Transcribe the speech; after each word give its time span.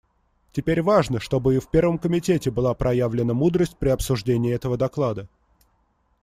Теперь 0.51 0.81
важно, 0.81 1.19
чтобы 1.19 1.53
и 1.53 1.59
в 1.59 1.67
Первом 1.69 1.99
комитете 1.99 2.49
была 2.49 2.73
проявлена 2.73 3.35
мудрость 3.35 3.77
при 3.77 3.89
обсуждении 3.89 4.51
этого 4.51 4.75
доклада. 4.75 5.29